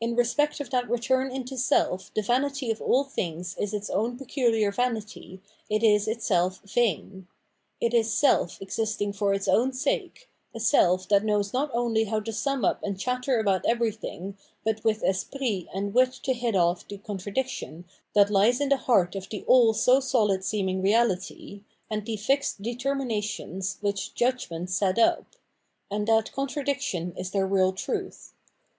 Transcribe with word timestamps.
In 0.00 0.16
respect 0.16 0.58
of 0.60 0.70
that 0.70 0.88
return 0.88 1.30
into 1.30 1.58
self 1.58 2.10
the 2.14 2.22
vanity 2.22 2.70
of 2.70 2.80
aU 2.80 3.02
things 3.04 3.54
is 3.60 3.74
its 3.74 3.90
own 3.90 4.16
peculiar 4.16 4.72
vanity, 4.72 5.42
it 5.68 5.82
is 5.82 6.08
itself 6.08 6.60
vain. 6.60 7.28
It 7.78 7.92
is 7.92 8.10
self 8.10 8.62
existing 8.62 9.12
for 9.12 9.34
its 9.34 9.46
own 9.46 9.74
sake, 9.74 10.30
a 10.54 10.60
self 10.60 11.06
that 11.10 11.24
knows 11.26 11.52
not 11.52 11.70
only 11.74 12.04
how 12.04 12.20
to 12.20 12.32
sum 12.32 12.64
up 12.64 12.82
and 12.82 12.98
chatter 12.98 13.38
about 13.38 13.66
everything, 13.66 14.38
but 14.64 14.82
with 14.82 15.04
esprit 15.04 15.66
and 15.74 15.92
wit 15.92 16.14
to 16.22 16.32
hit 16.32 16.56
off 16.56 16.88
the 16.88 16.96
contradiction 16.96 17.84
that 18.14 18.30
hes 18.30 18.62
in 18.62 18.70
the 18.70 18.78
heart 18.78 19.14
of 19.14 19.28
the 19.28 19.44
all 19.46 19.74
so 19.74 20.00
solid 20.00 20.42
seeming 20.42 20.80
reality, 20.80 21.64
and 21.90 22.06
the 22.06 22.16
fixed 22.16 22.62
determinations 22.62 23.76
which 23.82 24.14
judgment 24.14 24.70
sets 24.70 24.98
up; 24.98 25.36
and 25.90 26.08
that 26.08 26.32
contradiction 26.32 27.12
is 27.14 27.32
their 27.32 27.46
real 27.46 27.74
truth. 27.74 28.32